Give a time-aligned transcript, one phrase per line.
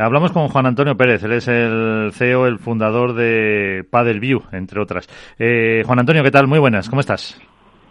[0.00, 4.80] Hablamos con Juan Antonio Pérez, él es el CEO, el fundador de Paddle View, entre
[4.80, 5.06] otras.
[5.38, 6.46] Eh, Juan Antonio, ¿qué tal?
[6.46, 7.38] Muy buenas, ¿cómo estás?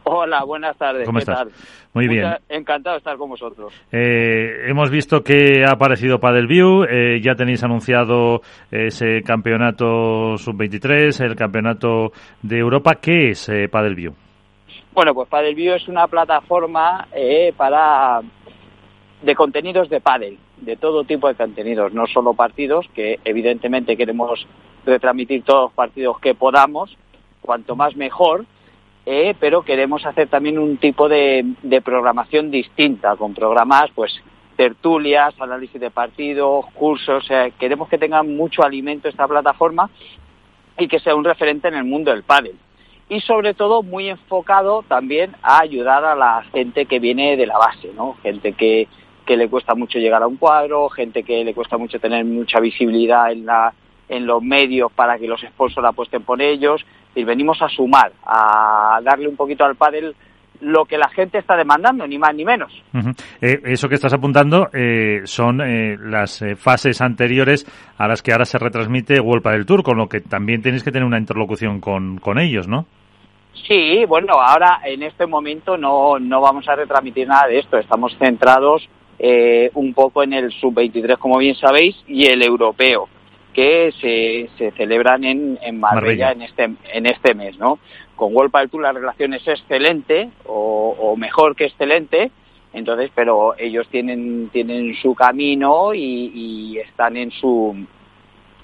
[0.06, 1.06] Hola, buenas tardes.
[1.06, 1.48] ¿Cómo estás?
[1.94, 2.36] Muy bien.
[2.50, 3.72] encantado de estar con vosotros.
[3.92, 8.42] Eh, hemos visto que ha aparecido Paddleview, eh, ya tenéis anunciado
[8.72, 12.96] ese campeonato sub-23, el campeonato de Europa.
[12.96, 14.16] ¿Qué es eh, Paddleview?
[14.94, 18.22] Bueno, pues Paddleview es una plataforma eh, para
[19.22, 24.46] de contenidos de paddle, de todo tipo de contenidos, no solo partidos, que evidentemente queremos
[24.86, 26.96] retransmitir todos los partidos que podamos,
[27.42, 28.46] cuanto más mejor,
[29.06, 31.46] eh, pero queremos hacer también un tipo de,
[31.84, 34.14] programación distinta, con programas, pues,
[34.56, 39.90] tertulias, análisis de partidos, cursos, queremos que tenga mucho alimento esta plataforma
[40.78, 42.56] y que sea un referente en el mundo del pádel.
[43.08, 47.58] Y sobre todo muy enfocado también a ayudar a la gente que viene de la
[47.58, 48.18] base, ¿no?
[48.22, 48.88] Gente que,
[49.30, 52.60] que le cuesta mucho llegar a un cuadro, gente que le cuesta mucho tener mucha
[52.60, 53.72] visibilidad en la,
[54.10, 56.84] en los medios para que los sponsors apuesten por ellos.
[57.14, 60.16] Y venimos a sumar, a darle un poquito al pádel
[60.62, 62.74] lo que la gente está demandando, ni más ni menos.
[63.40, 67.68] Eh, eso que estás apuntando eh, son eh, las fases anteriores
[68.00, 70.92] a las que ahora se retransmite World del Tour, con lo que también tenéis que
[70.92, 72.88] tener una interlocución con, con ellos, ¿no?
[73.68, 78.18] Sí, bueno, ahora en este momento no, no vamos a retransmitir nada de esto, estamos
[78.18, 78.90] centrados
[79.74, 83.10] un poco en el sub-23, como bien sabéis, y el europeo
[83.54, 87.80] que se, se celebran en, en Marbella, en este en este mes, ¿no?
[88.16, 92.32] Con World Tour la relación es excelente o, mejor que excelente,
[92.74, 97.76] entonces, pero ellos tienen tienen su camino y, están en su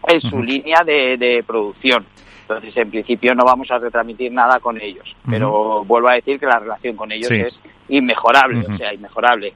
[0.08, 2.06] en su línea de, de, producción.
[2.42, 6.46] Entonces, en principio no vamos a retransmitir nada con ellos, pero vuelvo a decir que
[6.46, 7.60] la relación con ellos es
[7.90, 9.54] inmejorable, o sea, inmejorable.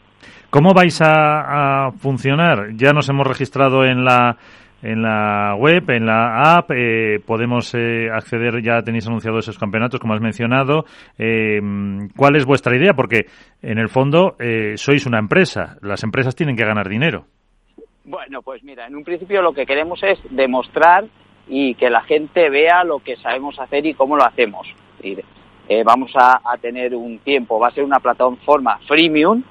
[0.50, 2.72] ¿Cómo vais a, funcionar?
[2.76, 4.38] Ya nos hemos registrado en la
[4.82, 10.00] en la web, en la app, eh, podemos eh, acceder, ya tenéis anunciado esos campeonatos,
[10.00, 10.86] como has mencionado.
[11.18, 11.60] Eh,
[12.16, 12.94] ¿Cuál es vuestra idea?
[12.94, 13.26] Porque
[13.62, 14.38] en el fondo
[14.76, 17.26] sois una empresa, las empresas tienen que ganar dinero.
[18.06, 21.06] Bueno, pues mira, en un principio lo que queremos es demostrar
[21.48, 24.66] y que la gente vea lo que sabemos hacer y cómo lo hacemos.
[25.86, 29.44] vamos a, a, tener un tiempo, va a ser una plataforma freemium,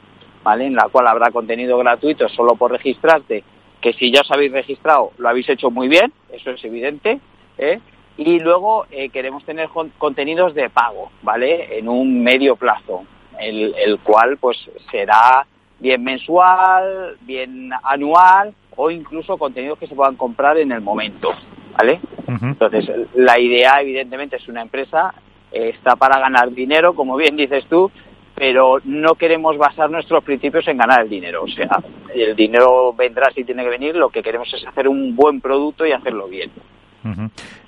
[0.42, 0.66] ¿vale?
[0.66, 3.44] En la cual habrá contenido gratuito solo por registrarte
[3.80, 7.20] que si ya os habéis registrado lo habéis hecho muy bien, eso es evidente,
[7.58, 7.78] ¿eh?
[8.16, 11.78] y luego eh, queremos tener contenidos de pago, ¿vale?
[11.78, 13.04] En un medio plazo,
[13.38, 14.58] el, el, cual pues
[14.90, 15.46] será
[15.78, 21.30] bien mensual, bien anual o incluso contenidos que se puedan comprar en el momento,
[21.76, 22.00] ¿vale?
[22.26, 25.14] Entonces, la idea evidentemente es una empresa,
[25.52, 27.90] eh, está para ganar dinero, como bien dices tú,
[28.38, 31.42] pero no queremos basar nuestros principios en ganar el dinero.
[31.42, 31.82] O sea,
[32.14, 35.84] el dinero vendrá si tiene que venir, lo que queremos es hacer un buen producto
[35.84, 36.50] y hacerlo bien.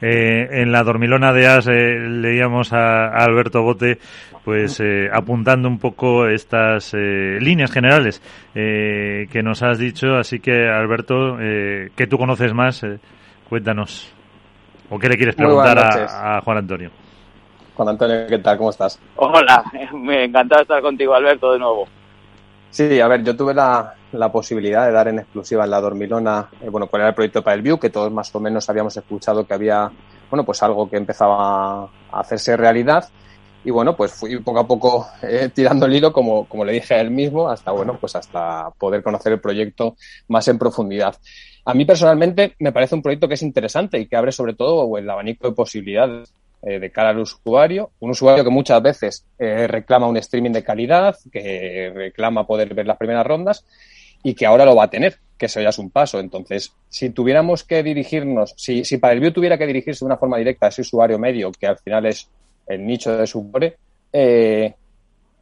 [0.00, 3.98] Eh, en la dormilona de As eh, leíamos a, Alberto Bote
[4.44, 8.20] pues eh, apuntando un poco estas líneas generales
[8.53, 12.84] que nos has dicho así que Alberto que tú conoces más
[13.48, 14.12] cuéntanos
[14.91, 16.91] o qué le quieres preguntar a Juan Antonio
[17.80, 18.58] Juan Antonio, ¿qué tal?
[18.58, 18.98] ¿Cómo estás?
[19.16, 19.64] Hola,
[19.94, 21.88] me encantado estar contigo, Alberto, de nuevo.
[22.68, 23.94] Sí, a ver, yo tuve la,
[24.30, 27.56] posibilidad de dar en exclusiva en la Dormilona, eh, bueno, cuál era el proyecto para
[27.56, 29.91] el View, que todos más o menos habíamos escuchado que había,
[30.28, 33.08] bueno, pues algo que empezaba a hacerse realidad.
[33.64, 36.92] Y bueno, pues fui poco a poco eh, tirando el hilo, como, como le dije
[36.92, 39.97] a él mismo, hasta, bueno, pues hasta poder conocer el proyecto
[40.28, 41.16] más en profundidad.
[41.64, 44.98] A mí personalmente me parece un proyecto que es interesante y que abre sobre todo
[44.98, 49.66] el abanico de posibilidades eh, de cara al usuario, un usuario que muchas veces eh,
[49.66, 53.65] reclama un streaming de calidad, que reclama poder ver las primeras rondas
[54.22, 56.21] y que ahora lo va a tener, que eso ya es un paso.
[56.21, 60.19] Entonces, si tuviéramos que dirigirnos, si, si para el view tuviera que dirigirse de una
[60.19, 62.28] forma directa a ese usuario medio, que al final es
[62.66, 63.50] el nicho de su
[64.12, 64.75] eh,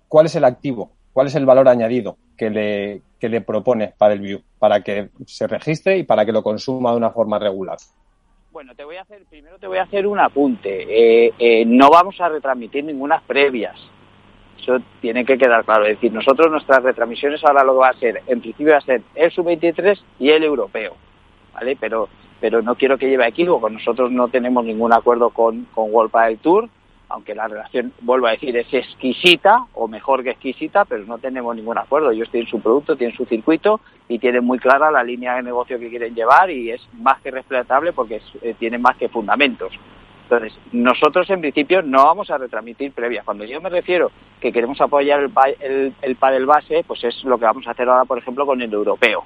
[0.07, 0.93] ¿cuál es el activo?
[1.13, 4.41] ¿Cuál es el valor añadido que le, que le propone para el view?
[4.59, 7.79] Para que se registre y para que lo consuma de una forma regular.
[8.51, 10.87] Bueno, te voy a hacer, primero te voy a hacer un apunte.
[10.89, 13.77] Eh, eh, no vamos a retransmitir ninguna previas.
[14.59, 15.85] Eso tiene que quedar claro.
[15.85, 19.03] Es decir, nosotros nuestras retransmisiones ahora lo va a ser, en principio va a ser
[19.15, 20.97] el sub-23 y el europeo.
[21.55, 21.77] ¿Vale?
[21.79, 22.09] Pero,
[22.41, 23.69] pero no quiero que lleve equívoco.
[23.69, 26.69] Nosotros no tenemos ningún acuerdo con, con World Padel Tour
[27.09, 31.57] aunque la relación, vuelvo a decir, es exquisita o mejor que exquisita, pero no tenemos
[31.57, 32.11] ningún acuerdo.
[32.11, 35.79] Ellos tienen su producto, tienen su circuito y tienen muy clara la línea de negocio
[35.79, 39.73] que quieren llevar y es más que respetable porque eh, tienen más que fundamentos.
[40.25, 43.25] Entonces, nosotros en principio no vamos a retransmitir previas.
[43.25, 44.11] Cuando yo me refiero
[44.41, 48.05] que queremos apoyar el, el, el base, pues es lo que vamos a hacer ahora,
[48.05, 49.25] por ejemplo, con el europeo.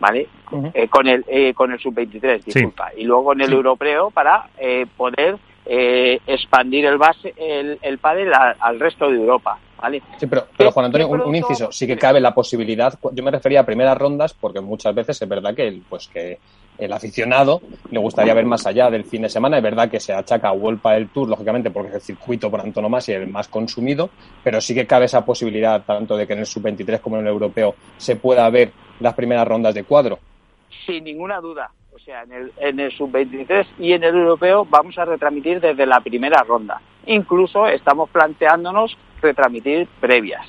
[0.00, 0.28] ¿vale?
[0.74, 2.90] Eh, con el eh, con el sub-23, disculpa.
[2.96, 8.80] Y luego en el europeo para eh, poder expandir el base el, el pádel al
[8.80, 9.58] resto de Europa.
[9.80, 10.02] ¿Vale?
[10.18, 13.60] Sí, pero, pero Juan Antonio, un, inciso, sí que cabe la posibilidad, yo me refería
[13.60, 16.38] a primeras rondas porque muchas veces es verdad que el, pues que
[16.80, 17.60] el aficionado
[17.90, 20.52] le gustaría ver más allá del fin de semana, es verdad que se achaca a
[20.52, 24.10] Vuelpa del Tour, lógicamente porque es el circuito por antonomasia el más consumido,
[24.44, 27.28] pero sí que cabe esa posibilidad tanto de que en el sub-23 como en el
[27.28, 30.18] europeo se pueda ver las primeras rondas de cuadro.
[30.86, 31.70] Sin ninguna duda,
[32.04, 36.00] sea, en el, en el sub-23 y en el europeo vamos a retransmitir desde la
[36.00, 36.80] primera ronda.
[37.06, 40.46] Incluso estamos planteándonos retransmitir previas.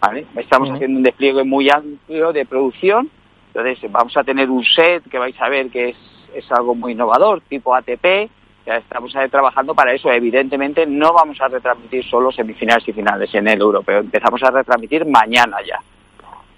[0.00, 0.26] ¿vale?
[0.36, 3.10] Estamos haciendo un despliegue muy amplio de producción,
[3.48, 5.96] entonces vamos a tener un set que vais a ver que es,
[6.34, 8.28] es algo muy innovador, tipo ATP,
[8.66, 10.10] ya estamos trabajando para eso.
[10.10, 15.06] Evidentemente no vamos a retransmitir solo semifinales y finales en el europeo, empezamos a retransmitir
[15.06, 15.80] mañana ya,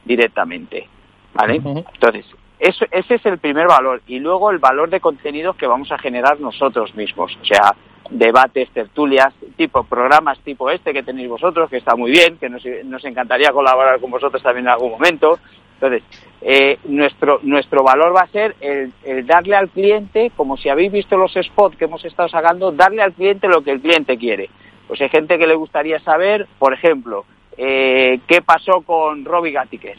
[0.05, 0.89] directamente.
[1.35, 1.57] ¿Vale?
[1.57, 2.25] Entonces,
[2.59, 4.03] eso, ese es el primer valor.
[4.07, 7.37] Y luego el valor de contenidos que vamos a generar nosotros mismos.
[7.41, 7.75] O sea,
[8.11, 13.05] debates, tertulias, tipo programas tipo este que tenéis vosotros, que está muy bien, que nos,
[13.05, 15.39] encantaría colaborar con vosotros también en algún momento.
[15.75, 16.03] Entonces,
[16.41, 18.93] eh, nuestro, nuestro valor va a ser el,
[19.27, 23.13] darle al cliente, como si habéis visto los spots que hemos estado sacando, darle al
[23.13, 24.49] cliente lo que el cliente quiere.
[24.89, 27.27] Pues hay gente que le gustaría saber, por ejemplo,
[27.59, 29.99] eh, qué pasó con Robbie Gattiker.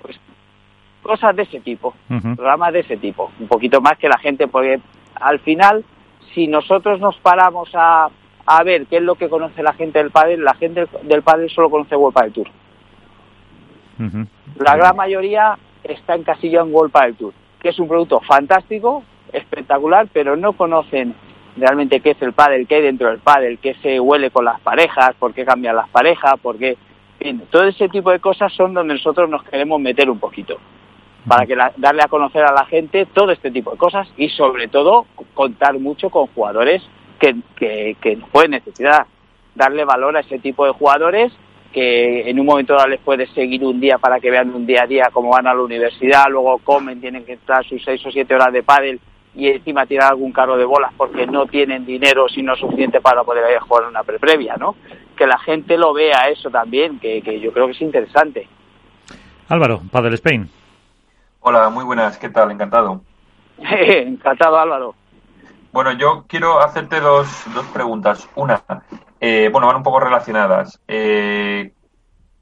[0.00, 0.18] Pues
[1.04, 4.80] cosas de ese tipo, programas de ese tipo, un poquito más que la gente, porque
[5.14, 5.84] al final
[6.34, 8.08] si nosotros nos paramos a,
[8.46, 11.50] a ver qué es lo que conoce la gente del pádel, la gente del pádel
[11.50, 12.48] solo conoce World Padel Tour.
[14.58, 20.08] La gran mayoría está encasillado en World Padel Tour, que es un producto fantástico, espectacular,
[20.12, 21.14] pero no conocen
[21.56, 24.60] realmente qué es el pádel, qué hay dentro del pádel, qué se huele con las
[24.60, 26.76] parejas, por qué cambian las parejas, por qué...
[27.50, 30.58] todo ese tipo de cosas son donde nosotros nos queremos meter un poquito
[31.26, 34.68] para que darle a conocer a la gente todo este tipo de cosas y sobre
[34.68, 36.82] todo contar mucho con jugadores
[37.18, 39.06] que, que, que pueden necesitar,
[39.54, 41.32] darle valor a ese tipo de jugadores
[41.72, 44.84] que en un momento dado les puedes seguir un día para que vean un día
[44.84, 48.10] a día cómo van a la universidad, luego comen, tienen que estar sus seis o
[48.12, 49.00] siete horas de pádel
[49.34, 53.58] y encima tirar algún carro de bolas porque no tienen dinero sino suficiente para poder
[53.58, 54.76] jugar una pre previa, ¿no?
[55.16, 58.46] Que la gente lo vea eso también, que, que yo creo que es interesante.
[59.48, 60.48] Álvaro, Padel Spain.
[61.46, 62.52] Hola, muy buenas, ¿qué tal?
[62.52, 63.02] Encantado.
[63.58, 64.94] Encantado, Álvaro.
[65.72, 68.26] Bueno, yo quiero hacerte dos, dos preguntas.
[68.34, 68.62] Una,
[69.20, 70.80] eh, bueno, van un poco relacionadas.
[70.88, 71.74] Eh,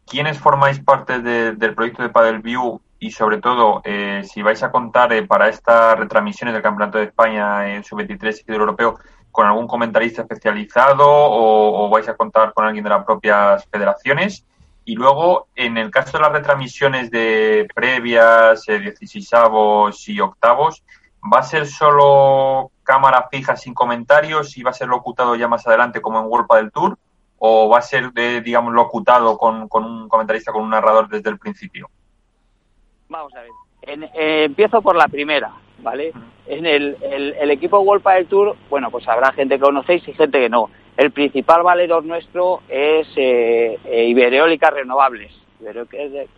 [0.06, 4.70] ¿Quiénes formáis parte del proyecto de Padel View y sobre todo eh, si vais a
[4.70, 9.00] contar para estas retransmisiones del Campeonato de España en Sub-23 y del Europeo
[9.32, 14.46] con algún comentarista especializado o, o, vais a contar con alguien de las propias federaciones?
[14.84, 19.30] Y luego, en el caso de las retransmisiones de previas, eh, 16
[20.08, 20.82] y octavos,
[21.32, 25.66] ¿va a ser solo cámara fija sin comentarios y va a ser locutado ya más
[25.66, 26.98] adelante como en World del Tour?
[27.38, 31.30] ¿O va a ser, de, digamos, locutado con, con, un comentarista, con un narrador desde
[31.30, 31.88] el principio?
[33.08, 33.50] Vamos a ver.
[33.82, 36.12] Eh, empiezo por la primera, ¿vale?
[36.46, 40.12] En el, el, el equipo World del Tour, bueno, pues habrá gente que conocéis y
[40.12, 40.70] gente que no.
[41.02, 45.32] El principal valedor nuestro es eh, eh Renovables.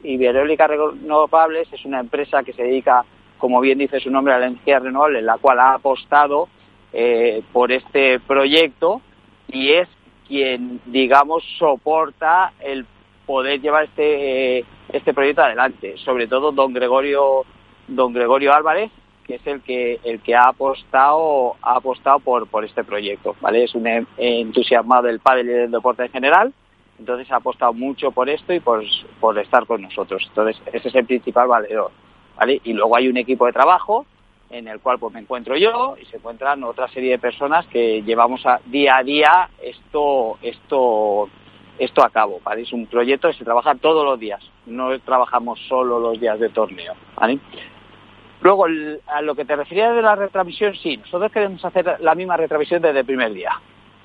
[0.02, 3.05] Ibereólica Renovables es una empresa que se dedica,
[3.37, 6.48] como bien dice su nombre, a la energía renovable, la cual ha apostado
[6.94, 9.03] eh, por este proyecto
[9.48, 9.86] y es
[10.27, 12.86] quien, digamos, soporta el
[13.27, 15.98] poder llevar este, eh, este proyecto adelante.
[15.98, 17.44] Sobre todo don Gregorio,
[17.86, 18.91] don Gregorio Álvarez,
[19.24, 23.64] que es el que el que ha apostado ha apostado por por este proyecto vale
[23.64, 26.52] es un entusiasmado del pádel y del deporte en general
[26.98, 28.84] entonces ha apostado mucho por esto y por,
[29.20, 31.90] por estar con nosotros entonces ese es el principal valedor
[32.36, 34.06] vale y luego hay un equipo de trabajo
[34.50, 38.02] en el cual pues me encuentro yo y se encuentran otra serie de personas que
[38.02, 41.28] llevamos día a día esto esto
[41.78, 42.62] esto a cabo, ¿vale?
[42.62, 46.48] Es un proyecto que se trabaja todos los días, no trabajamos solo los días de
[46.48, 47.38] torneo, ¿vale?
[48.44, 48.67] Luego,
[49.06, 52.82] a lo que te referías de la retransmisión, sí, nosotros queremos hacer la misma retransmisión
[52.82, 53.58] desde el primer día,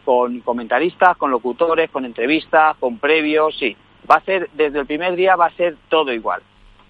[0.06, 3.76] con comentaristas, con locutores, con entrevistas, con previos, sí.
[4.10, 6.42] Va a ser, desde el primer día va a ser todo igual.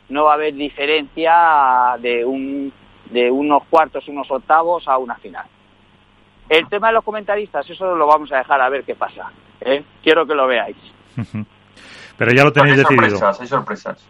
[0.09, 2.71] No va a haber diferencia de, un,
[3.09, 5.47] de unos cuartos, unos octavos a una final.
[6.49, 9.31] El tema de los comentaristas, eso lo vamos a dejar a ver qué pasa.
[9.61, 9.83] ¿eh?
[10.03, 10.77] Quiero que lo veáis.
[12.15, 13.09] Pero ya lo tenéis hay decidido.
[13.09, 14.07] Sorpresas, hay sorpresas.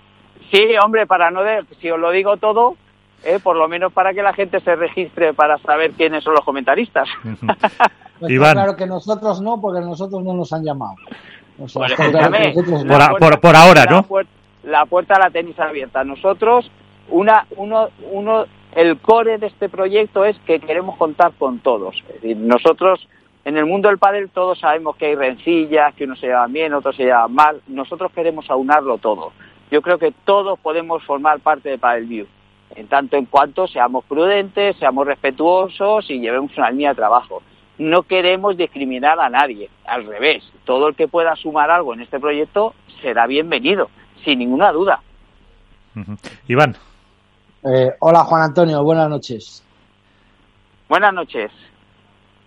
[0.51, 2.75] Sí, hombre, para no de, si os lo digo todo,
[3.23, 3.39] ¿eh?
[3.41, 7.07] por lo menos para que la gente se registre para saber quiénes son los comentaristas.
[8.19, 10.95] pues claro que nosotros no, porque nosotros no nos han llamado.
[13.41, 14.05] por, ahora, ¿no?
[14.63, 16.03] La puerta la tenéis abierta.
[16.03, 16.71] Nosotros
[17.09, 18.45] una, uno, uno,
[18.75, 21.95] el core de este proyecto es que queremos contar con todos.
[22.07, 23.07] Es decir, nosotros
[23.45, 26.73] en el mundo del pádel todos sabemos que hay rencillas, que unos se llevan bien,
[26.73, 27.61] otros se llevan mal.
[27.67, 29.31] Nosotros queremos aunarlo todo.
[29.71, 32.27] Yo creo que todos podemos formar parte de Padel View,
[32.75, 37.41] en tanto en cuanto seamos prudentes, seamos respetuosos y llevemos una línea de trabajo.
[37.77, 40.43] No queremos discriminar a nadie, al revés.
[40.65, 43.89] Todo el que pueda sumar algo en este proyecto será bienvenido,
[44.23, 45.01] sin ninguna duda.
[46.47, 46.75] Iván.
[47.63, 49.63] Eh, hola Juan Antonio, buenas noches.
[50.87, 51.51] Buenas noches.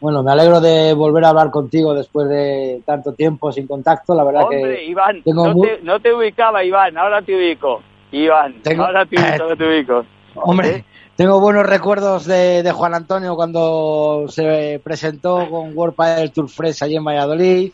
[0.01, 4.17] Bueno, me alegro de volver a hablar contigo después de tanto tiempo sin contacto.
[4.17, 4.85] La verdad Hombre, que.
[4.87, 7.83] Iván, no, te, no, te, ubicaba, Iván, ahora te ubico.
[8.13, 10.05] Iván, ahora te ubico, te ubico.
[10.35, 10.85] Hombre,
[11.17, 16.85] tengo buenos recuerdos de, de, Juan Antonio cuando se presentó con World del Tour Fresh
[16.85, 17.73] allí en Valladolid,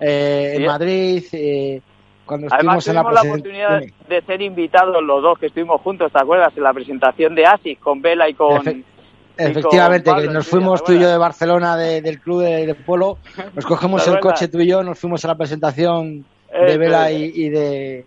[0.00, 1.24] eh, en Madrid.
[1.32, 1.80] Eh,
[2.24, 6.18] cuando Además, en la, la oportunidad de ser invitados los dos que estuvimos juntos, ¿te
[6.18, 6.56] acuerdas?
[6.56, 8.66] En la presentación de ASIS con Vela y con.
[8.66, 8.84] Efe
[9.36, 12.74] efectivamente, Pablo, que nos fuimos tú y yo de Barcelona de, del club de, de,
[12.74, 13.18] Polo,
[13.54, 17.32] nos cogemos el coche tú y yo, nos fuimos a la presentación de Vela y,
[17.34, 18.06] y de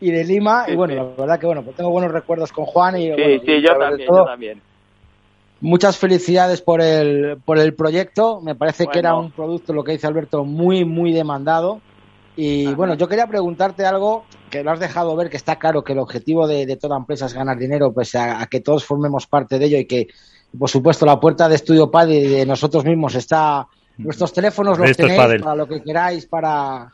[0.00, 0.98] y de Lima sí, y bueno, sí.
[0.98, 3.62] la verdad que bueno, pues tengo buenos recuerdos con Juan y sí, bueno, sí, y
[3.62, 4.62] yo también, todo, yo también.
[5.60, 8.92] Muchas felicidades por el por el proyecto, me parece bueno.
[8.92, 11.80] que era un producto lo que dice Alberto muy muy demandado
[12.36, 12.76] y Ajá.
[12.76, 15.98] bueno, yo quería preguntarte algo que lo has dejado ver, que está claro que el
[15.98, 19.58] objetivo de, de toda empresa es ganar dinero, pues a, a, que todos formemos parte
[19.58, 20.08] de ello y que,
[20.58, 23.66] por supuesto, la puerta de Estudio Pad y de nosotros mismos está.
[23.98, 26.90] Nuestros teléfonos los Esto tenéis para lo que queráis, para,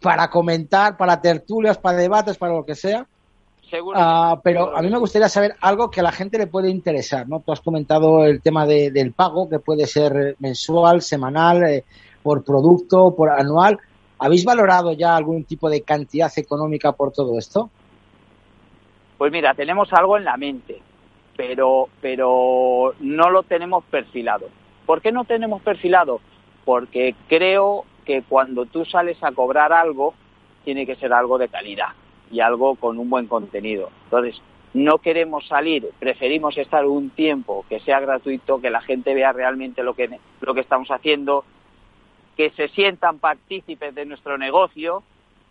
[0.00, 3.06] para comentar, para tertulias, para debates, para lo que sea.
[3.68, 3.98] Seguro.
[3.98, 7.28] Uh, pero a mí me gustaría saber algo que a la gente le puede interesar,
[7.28, 7.40] ¿no?
[7.40, 11.84] Tú has comentado el tema de, del pago, que puede ser mensual, semanal, eh,
[12.22, 13.78] por producto, por anual.
[14.18, 17.70] ¿Habéis valorado ya algún tipo de cantidad económica por todo esto?
[19.18, 20.80] Pues mira, tenemos algo en la mente,
[21.36, 24.46] pero, pero no lo tenemos perfilado.
[24.86, 26.20] ¿Por qué no tenemos perfilado?
[26.64, 30.14] Porque creo que cuando tú sales a cobrar algo,
[30.64, 31.88] tiene que ser algo de calidad
[32.30, 33.90] y algo con un buen contenido.
[34.04, 34.40] Entonces,
[34.72, 39.82] no queremos salir, preferimos estar un tiempo que sea gratuito, que la gente vea realmente
[39.82, 41.44] lo que, lo que estamos haciendo,
[42.34, 45.02] que se sientan partícipes de nuestro negocio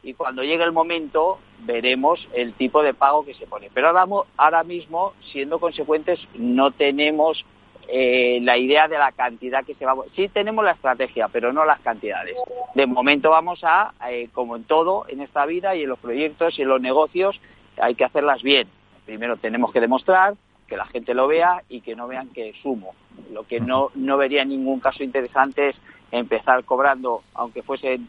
[0.01, 3.69] y cuando llegue el momento veremos el tipo de pago que se pone.
[3.71, 7.45] Pero ahora, ahora mismo, siendo consecuentes, no tenemos
[7.89, 9.95] eh, la idea de la cantidad que se va.
[10.15, 12.35] Sí tenemos la estrategia, pero no las cantidades.
[12.75, 16.57] De momento vamos a, eh, como en todo en esta vida y en los proyectos
[16.57, 17.39] y en los negocios,
[17.81, 18.67] hay que hacerlas bien.
[19.05, 20.35] Primero tenemos que demostrar
[20.67, 22.93] que la gente lo vea y que no vean que sumo.
[23.31, 25.75] Lo que no, no vería en ningún caso interesante es
[26.11, 27.99] empezar cobrando, aunque fuese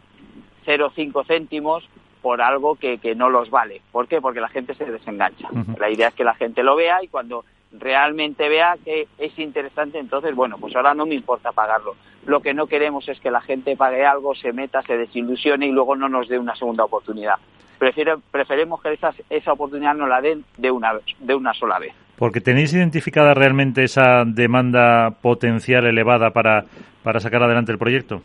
[0.66, 1.88] 0,5 céntimos,
[2.20, 3.80] por algo que, que, no los vale.
[3.92, 4.20] ¿Por qué?
[4.20, 5.48] Porque la gente se desengancha.
[5.78, 9.98] La idea es que la gente lo vea y cuando realmente vea que es interesante,
[9.98, 11.96] entonces, bueno, pues ahora no me importa pagarlo.
[12.26, 15.72] Lo que no queremos es que la gente pague algo, se meta, se desilusione y
[15.72, 17.36] luego no nos dé una segunda oportunidad.
[17.78, 21.92] Prefiero, preferemos que esa, esa oportunidad nos la den de una, de una sola vez.
[22.16, 26.64] Porque tenéis identificada realmente esa demanda potencial elevada para,
[27.04, 28.22] para sacar adelante el proyecto.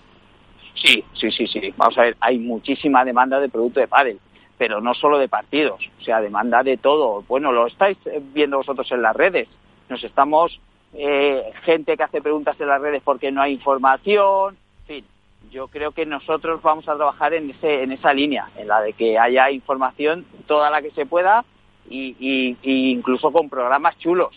[0.74, 1.74] Sí, sí, sí, sí.
[1.78, 4.20] Vamos a ver, hay muchísima demanda de producto de pádel,
[4.58, 7.24] pero no solo de partidos, o sea, demanda de todo.
[7.28, 7.98] Bueno, lo estáis
[8.34, 9.48] viendo vosotros en las redes.
[9.90, 10.60] Nos estamos
[10.94, 14.58] eh, gente que hace preguntas en las redes porque no hay información.
[14.82, 15.06] En fin,
[15.52, 18.94] yo creo que nosotros vamos a trabajar en ese en esa línea, en la de
[18.94, 21.44] que haya información toda la que se pueda
[21.90, 24.34] y, y, y incluso con programas chulos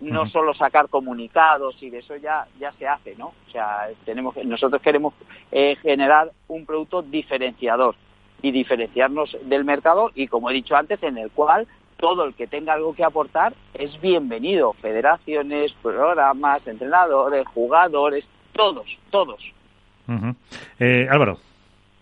[0.00, 0.30] no uh -huh.
[0.30, 4.80] solo sacar comunicados y de eso ya ya se hace no o sea tenemos nosotros
[4.80, 5.14] queremos
[5.50, 7.96] eh, generar un producto diferenciador
[8.42, 11.66] y diferenciarnos del mercado y como he dicho antes en el cual
[11.96, 19.42] todo el que tenga algo que aportar es bienvenido federaciones programas entrenadores jugadores todos todos
[20.06, 20.34] uh -huh.
[20.78, 21.38] eh, Álvaro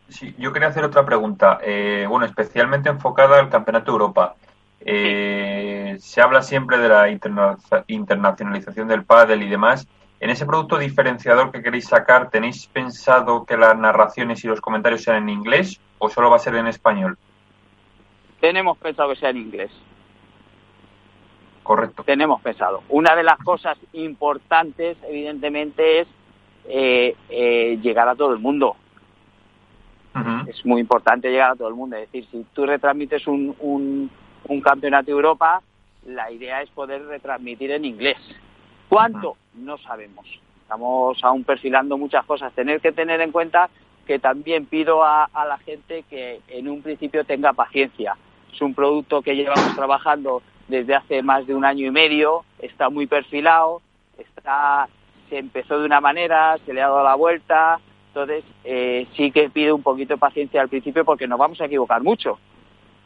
[0.08, 4.36] Sí, yo quería hacer otra pregunta, eh, bueno, especialmente enfocada al Campeonato de Europa.
[4.80, 7.56] Eh, se habla siempre de la interna
[7.88, 9.88] internacionalización del pádel y demás.
[10.20, 15.02] En ese producto diferenciador que queréis sacar, ¿tenéis pensado que las narraciones y los comentarios
[15.02, 17.18] sean en inglés o solo va a ser en español?
[18.40, 19.70] Tenemos pensado que sea en inglés.
[21.62, 22.02] Correcto.
[22.04, 22.82] Tenemos pensado.
[22.88, 26.08] Una de las cosas importantes, evidentemente, es
[26.68, 28.76] eh, eh, llegar a todo el mundo.
[30.14, 30.48] Uh -huh.
[30.48, 31.96] Es muy importante llegar a todo el mundo.
[31.96, 34.10] Es decir, si tú retransmites un, un
[34.48, 35.62] un campeonato de Europa,
[36.06, 38.18] la idea es poder retransmitir en inglés.
[38.88, 39.36] ¿Cuánto?
[39.54, 40.26] No sabemos.
[40.62, 42.52] Estamos aún perfilando muchas cosas.
[42.52, 43.70] Tener que tener en cuenta
[44.06, 48.16] que también pido a, a, la gente que en un principio tenga paciencia.
[48.52, 52.90] Es un producto que llevamos trabajando desde hace más de un año y medio, está
[52.90, 53.82] muy perfilado,
[54.18, 54.88] está,
[55.28, 57.78] se empezó de una manera, se le ha dado la vuelta,
[58.08, 61.66] entonces eh, sí que pido un poquito de paciencia al principio porque nos vamos a
[61.66, 62.38] equivocar mucho.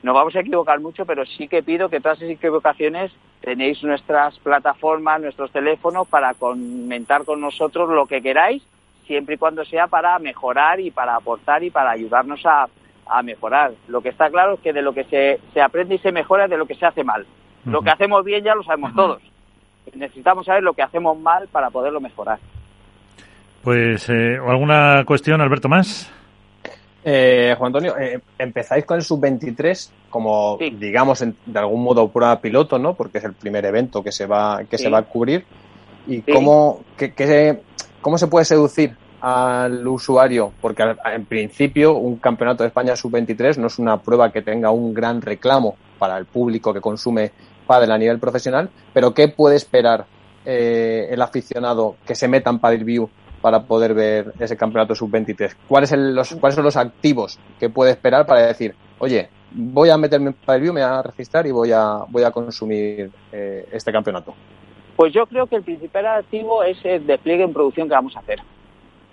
[0.03, 4.39] Nos vamos a equivocar mucho, pero sí que pido que todas esas equivocaciones tenéis nuestras
[4.39, 8.63] plataformas, nuestros teléfonos para comentar con nosotros lo que queráis,
[9.07, 12.69] siempre y cuando sea para mejorar y para aportar y para ayudarnos a,
[13.07, 13.73] a mejorar.
[13.89, 16.45] Lo que está claro es que de lo que se, se aprende y se mejora
[16.45, 17.27] es de lo que se hace mal.
[17.65, 19.23] Lo que hacemos bien ya lo sabemos todos.
[19.95, 22.39] Necesitamos saber lo que hacemos mal para poderlo mejorar.
[23.63, 26.11] Pues, eh, ¿alguna cuestión, Alberto, más?
[27.03, 32.79] Eh, Juan Antonio, eh, empezáis con el sub-23 como, digamos, de algún modo prueba piloto,
[32.79, 32.95] ¿no?
[32.95, 35.45] Porque es el primer evento que se va, que se va a cubrir.
[36.07, 37.61] ¿Y cómo, que,
[38.01, 40.53] cómo se puede seducir al usuario?
[40.61, 44.93] Porque en principio un campeonato de España sub-23 no es una prueba que tenga un
[44.93, 47.31] gran reclamo para el público que consume
[47.67, 50.07] pádel a nivel profesional, pero ¿qué puede esperar
[50.45, 53.09] eh, el aficionado que se meta en Padel View
[53.41, 55.57] para poder ver ese campeonato sub-23?
[55.69, 55.91] ¿Cuáles,
[56.41, 60.63] ¿Cuáles son los activos que puede esperar para decir, oye, voy a meterme en Padel
[60.63, 64.35] View, me voy a registrar y voy a, voy a consumir eh, este campeonato?
[64.97, 68.21] Pues yo creo que el principal activo es el despliegue en producción que vamos a
[68.21, 68.41] hacer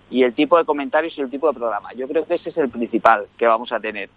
[0.10, 1.94] y el tipo de comentarios y el tipo de programa.
[1.94, 4.10] Yo creo que ese es el principal que vamos a tener.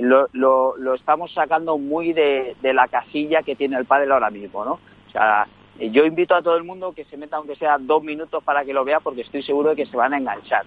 [0.00, 4.28] Lo, lo, lo estamos sacando muy de, de, la casilla que tiene el pádel ahora
[4.28, 4.72] mismo, ¿no?
[4.72, 5.46] O sea,
[5.78, 8.72] yo invito a todo el mundo que se meta aunque sea dos minutos para que
[8.72, 10.64] lo vea porque estoy seguro de que se van a enganchar.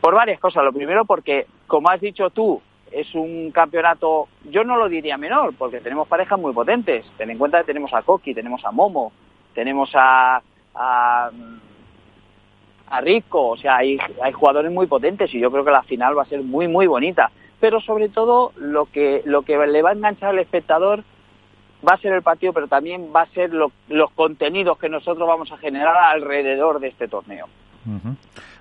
[0.00, 0.64] Por varias cosas.
[0.64, 5.54] Lo primero porque, como has dicho tú, es un campeonato, yo no lo diría menor,
[5.56, 7.04] porque tenemos parejas muy potentes.
[7.16, 9.12] Ten en cuenta que tenemos a Koki, tenemos a Momo,
[9.54, 10.42] tenemos a,
[10.74, 11.30] a
[12.90, 16.18] a Rico, o sea, hay, hay jugadores muy potentes y yo creo que la final
[16.18, 17.30] va a ser muy, muy bonita.
[17.60, 21.04] Pero sobre todo lo que, lo que le va a enganchar al espectador
[21.86, 25.50] va a ser el partido, pero también va a ser los contenidos que nosotros vamos
[25.52, 27.46] a generar alrededor de este torneo.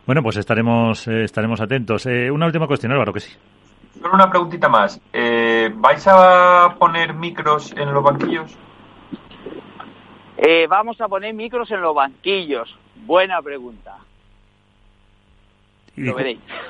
[0.06, 2.06] Bueno, pues estaremos, eh, estaremos atentos.
[2.06, 3.36] Eh, una última cuestión, Álvaro, que sí.
[4.02, 5.00] Solo una preguntita más.
[5.12, 8.58] Eh, ¿Vais a poner micros en los banquillos?
[10.68, 12.76] vamos a poner micros en los banquillos.
[13.06, 13.98] Buena pregunta.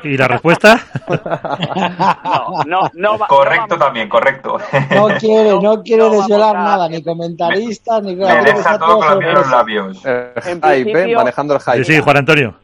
[0.03, 0.79] ¿Y la respuesta?
[2.65, 4.57] no, no, correcto también, correcto.
[4.95, 10.03] No quiere, no quiere desvelar nada, ni comentaristas, ni Me deja todo con los labios.
[10.05, 10.59] Eh,
[11.15, 11.83] manejando el hype.
[11.83, 12.55] Sí, sí, Juan Antonio.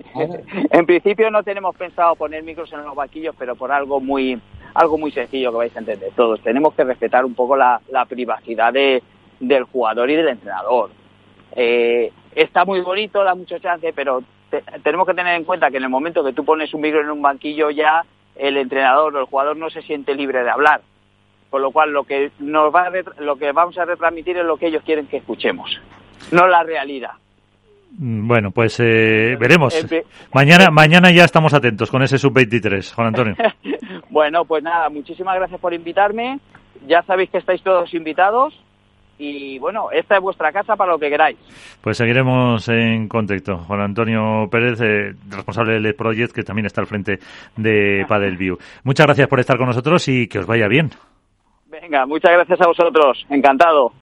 [0.71, 4.41] En principio no tenemos pensado poner micros en los vaquillos, pero por algo muy
[4.73, 6.41] algo muy sencillo que vais a entender todos.
[6.41, 9.01] Tenemos que respetar un poco la, privacidad de,
[9.39, 10.89] del jugador y del entrenador.
[11.55, 14.21] Eh, está muy bonito, da mucho chance, pero
[14.83, 17.09] tenemos que tener en cuenta que en el momento que tú pones un micro en
[17.09, 18.03] un banquillo ya
[18.35, 20.81] el entrenador o el jugador no se siente libre de hablar.
[21.49, 22.89] Con lo cual lo que nos va
[23.19, 25.79] lo que vamos a retransmitir es lo que ellos quieren que escuchemos,
[26.31, 27.11] no la realidad.
[27.97, 29.73] Mm, bueno, pues eh, veremos.
[30.33, 33.35] Mañana, mañana ya estamos atentos con ese sub-23, Juan Antonio.
[34.09, 36.39] bueno, pues nada, muchísimas gracias por invitarme.
[36.87, 38.53] Ya sabéis que estáis todos invitados
[39.17, 41.37] y bueno, esta es vuestra casa para lo que queráis.
[41.81, 43.57] Pues seguiremos en contacto.
[43.57, 47.19] Juan Antonio Pérez, eh, responsable del Project, que también está al frente
[47.55, 48.57] de Padel View.
[48.83, 50.89] Muchas gracias por estar con nosotros y que os vaya bien.
[51.67, 53.25] Venga, muchas gracias a vosotros.
[53.29, 53.91] Encantado.